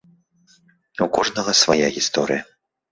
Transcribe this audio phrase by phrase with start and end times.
[1.07, 2.41] У кожнага свая гісторыя.